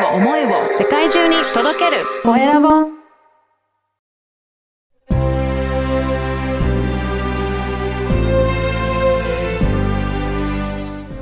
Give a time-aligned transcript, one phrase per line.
[0.00, 0.48] を思いを
[0.78, 2.02] 世界中に届ける。
[2.22, 2.68] コエラボ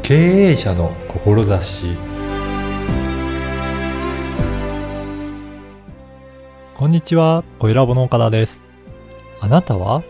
[0.03, 0.15] 経
[0.51, 1.97] 営者の志。
[6.75, 8.63] こんにちは、小ラボの岡田です。
[9.41, 10.03] あなたは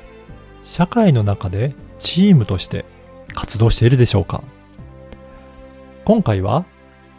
[0.62, 2.84] 社会の中でチームとして
[3.34, 4.42] 活動しているでしょうか？
[6.04, 6.64] 今回は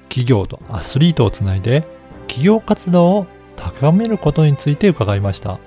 [0.10, 1.88] 企業とアスリートをつないで
[2.28, 5.60] 企業活動を高めることについて伺いました。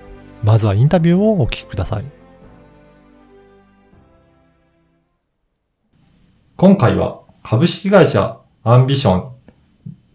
[0.42, 2.04] まずはインタビューをお聞きください。
[6.56, 9.32] 今回は株式会社アンビション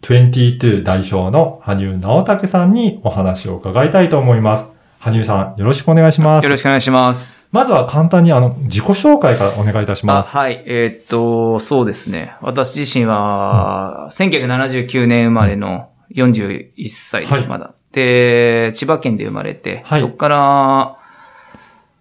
[0.02, 4.70] 22代表の羽生直武さんにお話を伺いたいと思います。
[5.00, 6.46] 羽生さん、よろしくお願いします。
[6.46, 7.37] よろしくお願いします。
[7.52, 10.36] まずは簡単にあの、自己紹介からお願いいたします。
[10.36, 10.64] あはい。
[10.66, 12.36] えーっと、そうですね。
[12.42, 17.74] 私自身は、1979年生まれの41歳です、はいまだ。
[17.92, 20.98] で、千葉県で生まれて、はいそこから、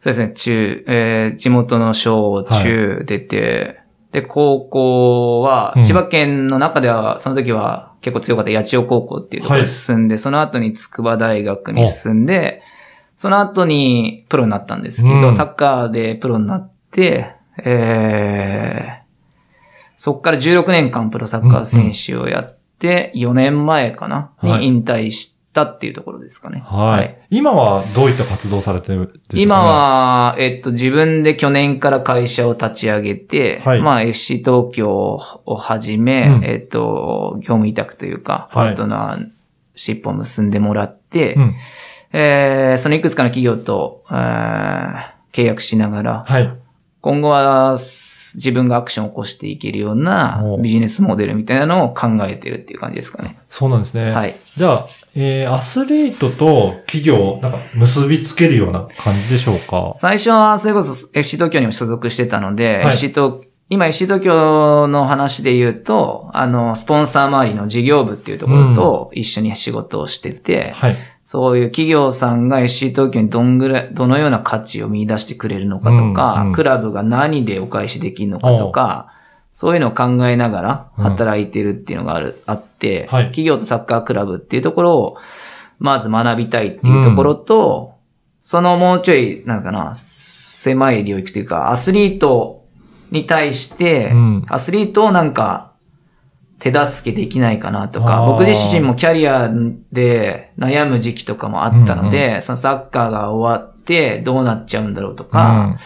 [0.01, 3.81] そうですね、中、えー地元の小中出て、
[4.13, 12.63] で、高校はうん、千葉県の中では、その時は結構強かった八千代高校っていうところに進んで、その後に筑波大学に進んで、
[13.17, 15.35] その後にプロになったんですけど、うん。
[15.35, 19.07] サッカーでプロになって、えー、
[19.97, 24.61] そっから16年間プロサッカー選手をやって、4年前かな、はい。
[24.61, 26.63] に引退したっていうところですかね。
[26.67, 27.19] はい。
[27.31, 33.81] 今はどういった活動をされてるんでしょうか、ね、今、は、えっと、自分で去年から会社を立ち上げて、はい。
[33.81, 36.45] まあ、FC 東京をはじめ、うん。
[36.45, 38.69] えっと、業務委託というか、はい。
[38.69, 39.29] パートナー
[39.75, 41.55] シップを結んでもらって、うん。
[42.13, 46.51] えーそのいくつかの企業と、えー契約しながら、はい。
[47.03, 53.39] 今後はす自分がアクションを起こしていけるようなおビジネスモデルみたいなのを考えてるっていう感じですかね。
[53.51, 54.13] そうなんですね。
[54.13, 54.37] はい。
[54.57, 59.91] じゃあ、えー、アスリートと企業、なんか結びつけるような感じでしょうか？
[59.95, 63.33] 最初はそれこそ FC 東京にも所属してたので、はい FC 東
[63.69, 70.97] 今 FC 東京の話で言うと、あの、スポンサー周りの事業部っていうところと一緒に仕事をしてて、はい。
[71.27, 76.53] そういう企業さんが FC 東京にどんぐらい、どのような価値を見出してくれるのかとか、うんうん。
[76.53, 79.13] クラブが何でお返しできるのかとか、
[79.53, 83.25] そういうのを考えながら働いてるっていうのがある、あって、はい。
[83.25, 85.17] 企業とサッカークラブっていうところを、
[85.81, 87.95] まず学びたいっていうところと、
[88.41, 92.65] そのもうちょい、なんかな、狭い領域というか、アスリート
[93.11, 94.47] に対して、うん。
[94.47, 95.73] アスリートをなんか、
[96.59, 99.51] 手助けできないかなとか、僕自身もキャリア
[99.93, 105.77] で悩む時期とかもあったので、そのサッカーが終わってどうなっちゃうんだろうとか、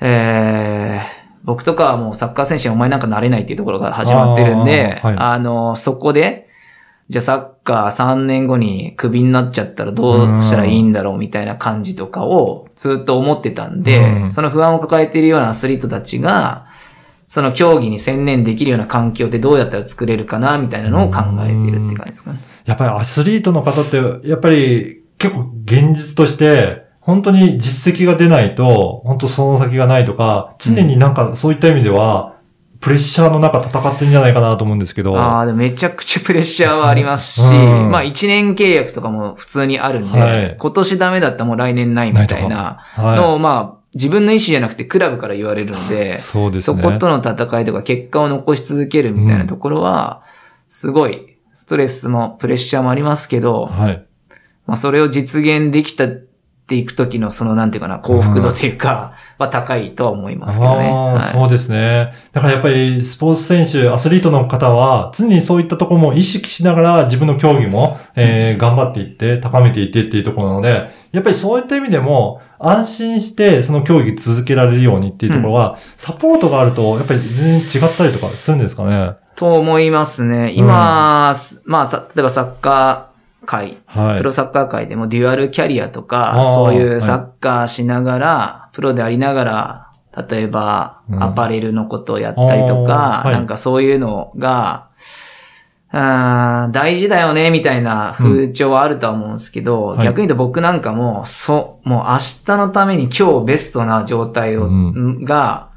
[0.00, 5.16] えー僕とかはもうサッカー選手にお前なんかなれないっていうところから始まってるんで、あーはい。
[5.18, 6.48] あの、そこで、
[7.08, 14.30] じゃあサッカー3年後にクビになっちゃったらどうしたらいいんだろうみたいな感じとかをずっと思ってたんで、うん。
[14.30, 16.66] その不安を抱えているようなアスリートたちが、
[17.32, 22.40] その競技に専念できるような環境ってどうやったら作れるかなみたいなのを考えているって感じですかね。
[22.66, 32.34] やっぱりアスリートの方って、やっぱり結構現実として、本当に実績が出ないと、本当その先がないとか、常になんかそういった意味では、
[32.80, 35.16] プレッシャーの中戦ってるんじゃないかなと思うんですけど。
[35.18, 46.82] ああ、でもめちゃくちゃプレッシャーはありますし、うんまあ1年契約とかも普通にあるんで、はい今年ダメだったらもう来年ないみたいなはいのを、まあ自分の意思じゃなくてクラブから言われるんで、 そうですね。
[46.82, 50.22] そことの戦いとか結果を残し続けるみたいなところは、
[50.68, 54.04] すごいストレスもプレッシャーもありますけど、はい。
[54.66, 56.08] まあそれを実現できたっ
[56.72, 60.88] ていくときのそのなんていうかな、幸福度というか、は高いとは思いますけどね。
[60.88, 62.14] ああ、はいそうですね。
[62.32, 79.16] だからやっぱりスポーツ選手、アスリートの方は常にそういったところも意識しながら自分の競技も、えー頑張っていって、高めていってっていうところなので、やっぱりそういった意味でも安心してその競技続けられるようにっていうところは、サポートがあるとやっぱり全然違ったりとかするんですかね？
[79.34, 80.52] と思いますね。
[80.54, 81.34] 今、
[81.64, 83.11] まあさ、例えばサッカー
[83.44, 84.18] 界、はい。
[84.18, 89.88] プロサッカー界でもデュアルキャリアとか、そういうサッカーしながら、プロでありながら、
[90.28, 91.22] 例えば、うん。
[91.22, 93.34] アパレルのことをやったりとかあ、ーはい。
[93.34, 94.88] なんかそういうのが、
[95.94, 100.06] あー大事だよね、みたいな風潮はあるとは思うんですけど、はい。
[100.06, 105.24] 逆に言うと僕なんかも、そう、もう明日のために今日ベストな状態を、うん。
[105.24, 105.71] が、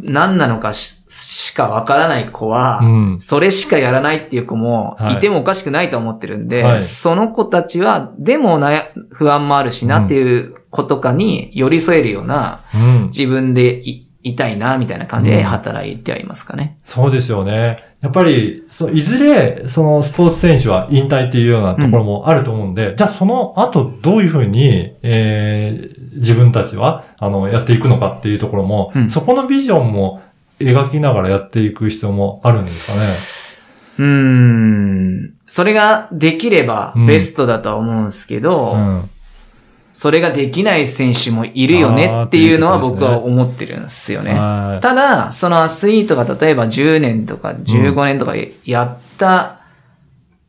[0.00, 3.20] 何なのかししかわからない子は、うん。
[3.20, 13.06] それしかやらないっていう子もはいいてもおかしくないと思ってるんで、はいその子たちは、でもなや不安もあるしなっていう子とかに寄り添えるようなうん。
[13.08, 16.78] 自分でいいたいなみたいな感じで働いてはいますかね。
[16.84, 17.92] そうですよね。
[18.00, 30.22] やっぱり、そういずれ、そのスポーツ選手は引退っていうようなところもあると思うんで、じゃあその後どういうふうに、えー、自分たちは、あの、やっていくのかっていうところも、うんそこのビジョンも
[30.60, 33.06] 描きながらやっていく必要もあるんですかね。
[33.98, 35.34] うーん。
[35.46, 39.10] それができればうんベストだとは思うんですけど、うん。
[39.92, 44.32] それができない選手もいるよねっていうのは僕は思ってるんですよね。
[44.32, 44.80] はい。
[44.80, 48.34] ただ、そのアスリートが例えば10年とか15年とか
[48.64, 49.61] やった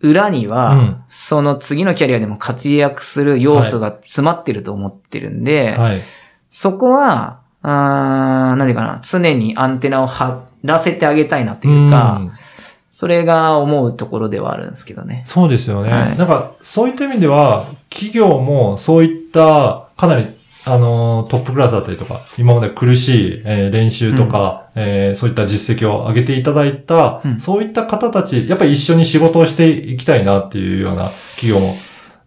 [0.03, 6.01] 裏には、うんその次のキャリアでも活躍する要素が詰まってると思ってるんで、はい。
[6.49, 12.33] そこは、あー何ていうかな、常にアンテナを張らせてあげたいなというか、ん
[12.91, 15.23] それが思うところではあるんですけどね。
[15.25, 15.91] そうですよね。
[15.91, 20.27] はいなんか、そういった意味では、企業もそういった、かなり、
[20.65, 27.39] あのー、トップクラスだったりとか、今まで苦しい、えー練習とか、えーそういった実績を上げていただいた、うん。
[27.39, 31.75] そういった方たち、やっぱり一緒に仕事をしていきたいなっていうような企業も、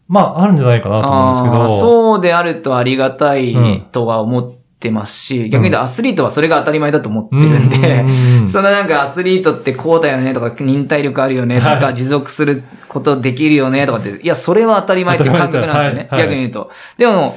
[0.09, 1.81] まあ、あるんじゃないかなと思うんですけど。
[1.81, 3.43] そうであるとありがたうん。
[3.43, 11.95] いとは思ってますし、逆に言うとアスリートはそれが当たり前だと思ってるんで、うんうんうん そのなんかアスリートってこうだよねとか、忍耐力あるよねとか、はい。
[11.95, 16.09] 持続することできるよねとかって、いや、それは当たり前っていう感覚なんですよね。
[16.11, 16.29] 当たり前だはい。
[16.29, 16.71] 逆に言うと。
[16.99, 17.37] でも、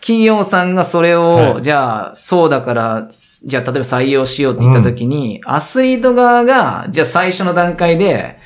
[0.00, 1.62] 企業さんがそれを、はい。
[1.62, 3.08] じゃあ、そうだから、
[3.44, 8.38] じゃあ、例えば採用しようって言った時に、アスリート側が、じゃあ最初の段階で、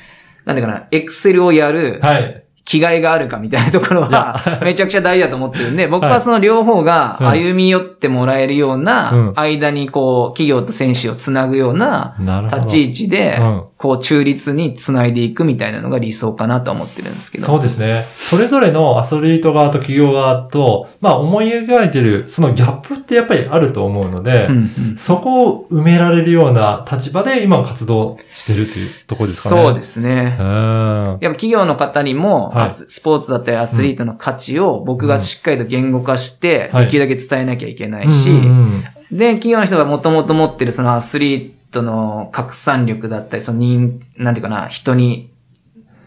[0.45, 2.39] なんていうかな、エクセルをやる、はい。
[2.65, 7.43] 気概があるかみたいなところは、 めちゃくちゃ大事だと思ってるんで、僕はその両方がはい。
[7.43, 8.83] 歩み寄ってもらえるよううん。
[8.85, 12.15] な、間にこう、企業と選手をつなぐような。
[12.53, 17.45] 立ち位置でうん、こう、中立につないでいくみたいなのが理想かなとは思ってるんですけど。
[17.45, 18.05] そうですね。
[18.17, 29.63] それぞれのアスリート側と企業側と、まあ思い描いてる、そのギャップってやっぱりあると思うので、うんうんそこを埋められるような立場で今活動してるというところですかね。。
[29.63, 30.37] そうですすね。
[30.39, 30.45] うん。
[30.45, 38.31] やっぱ企業の方にも、はいアススポーツだったりアスリートの価値を僕がしっかりと言語化して、はいできるだけ伝えなきゃいけないし、
[39.11, 45.31] で、企業の人がもともと持ってるそのアスリートの拡散力だったり、その人、なんていうかな、人に、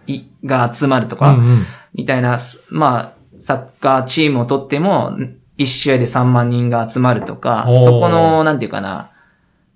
[0.07, 1.59] い、が集まるとか、うんうん。
[1.95, 2.39] みたいな、
[2.71, 5.17] まあ、サッカーチームをとっても、
[5.59, 9.11] 一試合で3万人が集まるとかそこの、なんていうかな、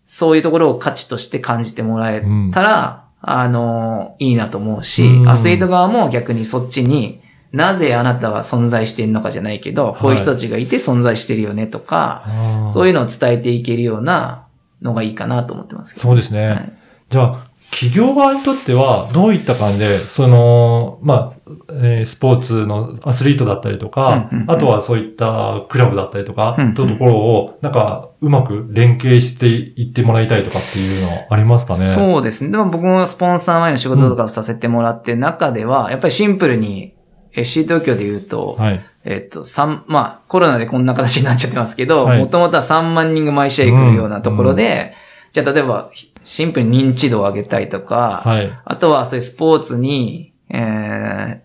[0.05, 2.23] そういうところを価値として感じてもらえ
[2.53, 5.29] たら、あの、いいなと思うし、うん。
[5.29, 7.21] アスリート側も逆にそっちに、
[7.53, 12.25] なぜあなたは存在しているのかじゃないけど、こういう人たちがいて存在してるよねとか、
[12.71, 14.47] そういうのを伝えていけるような
[14.83, 16.09] のがいいかなと思ってますけど。
[16.09, 16.49] そうですね。
[16.49, 16.73] はい
[17.11, 31.95] じゃあ、企業側にとっては、どういった感じで、その、まあ、えースポーツのアスリートだったりとか、うんうんうんあとはそういったクラブだったりとか、うんうんというところを、なんか、うまく連携していってもらいたいとかっていうのありますかね？
[31.97, 32.51] そうですね。
[32.51, 36.95] でも僕もスポンサー前の仕事とかをさせてもらってる中では、やっぱりシンプルに
[37.33, 38.85] FC 東京で言うと、はい。
[39.05, 44.95] えっと、三、まあ、コロナでこんな形になっちゃってますけど、はいもともとは3万人が毎試合来るようなところで、
[45.33, 45.91] じゃあ例えば、
[46.25, 48.53] シンプルに認知度を上げたいとか、はい。
[48.65, 51.43] あとはそういうスポーツに、え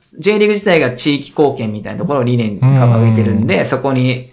[0.00, 4.32] ー、J リーグ自体が地域貢献みたいなところを理念に掲げてるんで、そこに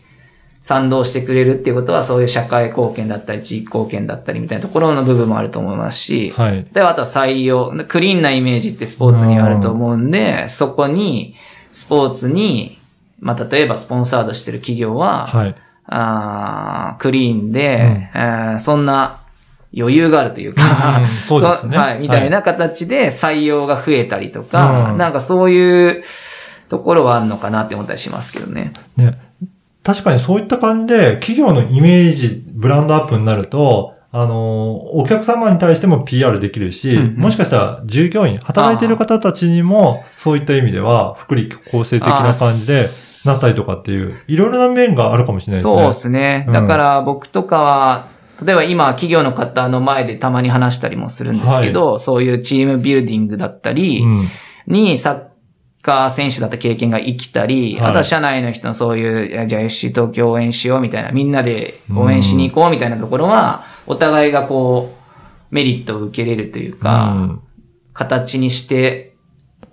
[0.62, 6.66] 賛同してくれるっていうことは、そういう社会貢献だったり、地域貢献だったりみたいなところの部分もあると思いますし、はい。
[6.72, 11.36] で、あとは採用、クリーンなイメージってスポーツにあると思うんで、そこに、
[11.74, 12.78] スポーツに、
[13.20, 15.56] まあ、例えばスポンサードしてる企業は、はい。
[15.86, 19.20] あークリーンで、えーそんな
[19.76, 26.04] 余裕があるというか、うんそうですねはい、みたいな形で採用が増えたりとか、うんなんかそういう
[26.70, 28.72] ところはあるのかなって思ったりしますけどね。
[28.96, 29.18] ね。
[29.84, 42.86] 確かにそういった感じで、企業のイメージ、ブランドアップになると、あの、お客様に対しても PR できるし、うんうんもしかしたら従業員、働いている方たちにも、そういった意味では、福利厚生的な感じで
[43.26, 45.82] なったりとかっていう、いろいろな面があるかもしれないですね。
[45.82, 46.46] そうですね。
[46.48, 48.08] うんだから僕とかは、
[48.46, 54.28] 例えば今企業の方の前でたまに話したりもするんですけど、そういうチームビルディングだったりうん。
[54.68, 55.24] にサッ
[55.82, 64.94] カー選手だった経験が生きたり、はいあとは社内の人のそういう、じゃあ FC 東京応援しようみたいな、みんなで応援しに行こうみたいなところは、お互いがこ
[65.52, 67.40] う、メリットを受けれるというか、うん
[67.94, 69.14] 形にして、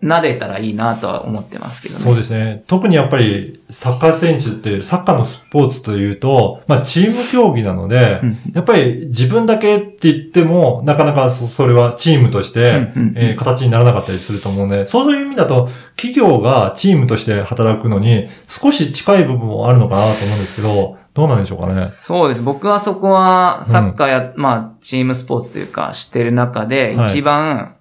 [0.03, 2.01] 慣れたらいいなとは思ってますけどね。
[2.01, 2.65] そうですね。
[2.67, 21.75] 特にやっぱり、サッカー選手って、サッカーのスポーツというと、まあ、チーム競技なので、うんやっぱり自分だけって言っても、なかなかそそれはチームとして、えー形にならなかったりすると思うので、そういう意味だと、企業がチームとして働くのに、少し近い部分もあるのかなと思うんですけど、どうなんでしょうかね。
[21.87, 22.43] そうです。
[22.43, 27.77] 僕はそこはサッカーや、まあ、チームスポーツというか、してる中で、はい一番、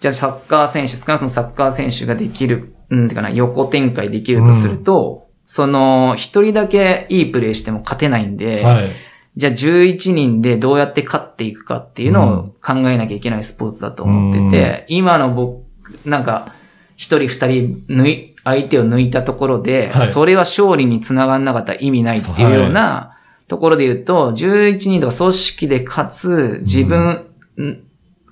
[0.00, 8.90] じゃあサッカー選手、少なくともサッカー選手ができる、うん、てかな、横展開できるとすると、その、一人だけいいプレーしても勝てないんで、はい。
[9.36, 15.64] じゃあ11人でどうやって勝っていくかっていうのを考えなきゃいけないスポーツだと思ってて、今の僕、
[16.04, 16.52] なんか、
[16.96, 20.08] 一人二人抜い、相手を抜いたところで、はい。
[20.08, 23.16] それは勝利につながんなかったら意味ないっていうような
[23.48, 27.26] ところで言うと、11人とか組織で勝つ、自分、
[27.56, 27.84] ん。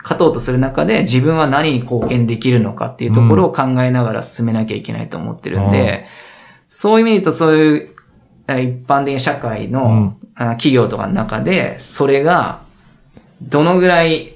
[0.02, 6.06] 勝とうとする中で自分は何に貢献できるのかっていうところを考えながら進めなきゃいけないと思ってるんで、
[6.68, 7.96] そういう意味で言うとそういう
[8.48, 10.16] え一般的な社会の、うん。
[10.38, 12.60] あ企業とかの中で、それが、
[13.42, 14.34] どのぐらい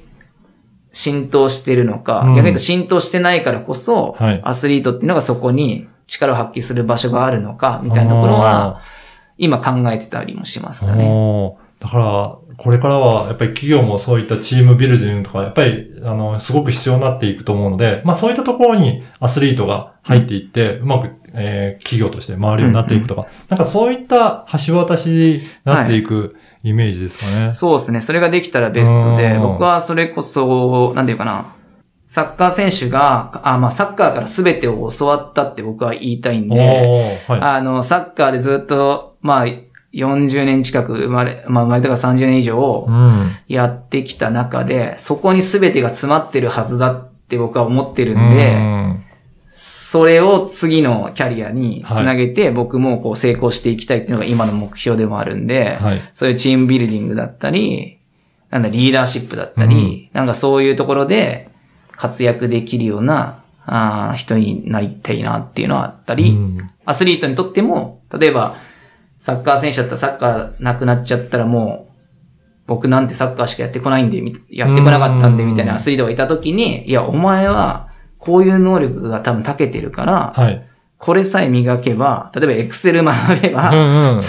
[0.93, 2.35] 浸透してるのか、うん。
[2.37, 4.41] 逆に言うと浸透してないからこそ、はい。
[4.45, 8.81] アスリートっていうのがそこに力を発揮する場所があるのか、みたいなところは、
[9.39, 11.57] 今考えてたりもしますかね。
[11.79, 27.53] だから、これからは、やっぱり企業もそういったチームビルディングとか、やっぱり、あの、すごく必要になっていくと思うので、まあそういったところにアスリートが入っていって、うまく、えー企業として回るようになっていくとか、なんかそういった橋渡しになっていくイメージですかね。
[27.53, 28.01] そうですね。
[28.01, 31.55] それができたらベストで、うん僕はそれこそ、なんていうかな。
[32.07, 37.41] サッカー選手が、あ、まあサッカーから全てを教わったって僕は言いたいんおで、ーはい。
[37.41, 39.47] あの、サッカーでずっと、まあ、
[39.93, 43.31] 40年近く生まれ、まあ生まれたから30年以上うん。
[43.49, 49.05] やってきた中で、そこに全てが詰まってるはずだって僕は思ってるんで、うん
[49.91, 56.01] それを次のキャリアにつなげて、僕もこう成功していきたいっていうのが今の目標でもあるんで、はい。
[56.15, 57.99] そういうチームビルディングだったり、
[58.51, 61.51] なんだ、リーダーシップだったり、なんかそういうところで
[61.91, 66.71] 活躍できるようなあー人になりたいなっていうのはあったり、うん。
[66.85, 68.55] アスリートにとっても、例えば、
[69.19, 71.93] サッカー選手だったらサッカーなくなっちゃったらもう、
[72.69, 77.90] 僕なんてサッカーしかやってこないんで、みやってこなかったんで、うんみたいなアスリートがいたときに、いや、お前は、
[78.21, 80.67] こういう能力が多分長けてるから、はい。
[80.99, 84.21] これさえ磨けば、例えばエクセル学べば、うんうん。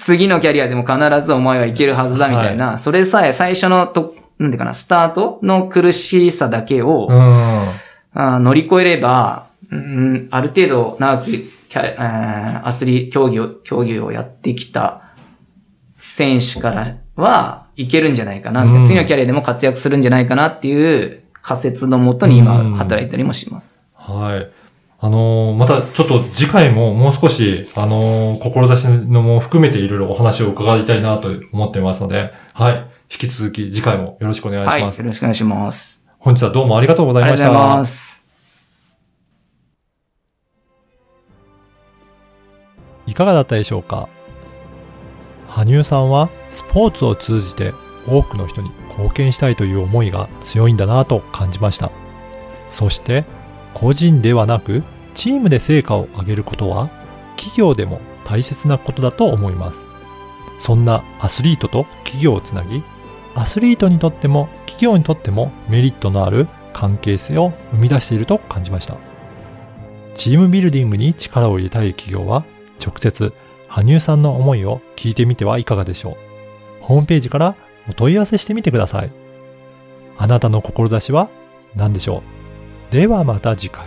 [0.00, 7.18] 次のキャリアでも必ずお前はいけるはずだみたいな、それさえ最初のと、なんていうかな、スタートの苦しさだけを、うん。
[8.14, 15.02] あー乗り越えれば、うん、ある程度長くキャ、えーアスリ競技を、競技をやってきた
[15.98, 23.78] 選手からはいけるんじゃないかな、うん次のキャリアでも活躍するんじゃないかなっていう仮説のもとに今働いたりもします。
[23.94, 24.50] はい。
[25.04, 32.86] あのーまたちょっと次回ももう少し、あのー志のも含めていろいろお話を伺いたいなと思っていますので、はい。
[33.10, 34.80] 引き続き次回もよろしくお願いはい。
[34.80, 35.02] よします。
[35.02, 36.04] ろしくお願いします。
[36.18, 37.46] 本日はどうもありがとうございました。
[37.46, 38.24] ありがとうございます。
[43.08, 44.08] いかがだったでしょうか？
[45.48, 47.74] 羽生さんはスポーツを通じて
[48.06, 51.90] 多くの人に貢献したいという思いが強いんだなと感じました。
[52.70, 53.24] そして
[53.74, 54.82] 個人ではなく
[55.14, 56.88] チームで成果を上げることは
[57.36, 59.84] 企業でも大切なことだと思います。
[60.58, 62.82] そんなアスリートと企業をつなぎ、
[63.34, 68.96] アスリートにとっても企業にとってもメリットのある関係性を生み出していると感じました。
[70.14, 72.44] チームビルディングに力を入れたい企業は
[72.84, 73.32] 直接
[73.68, 76.16] 羽生さんの思いを聞いてみてはいかがでしょう。
[76.82, 77.56] ホームページから
[77.88, 79.12] お問い合わせしてみてください。
[80.18, 81.28] あなたの志は
[81.74, 82.22] 何でしょ
[82.90, 82.92] う？
[82.92, 83.86] ではまた次回。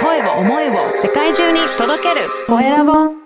[0.00, 3.19] 声を思いを世界中に届けるコエラボ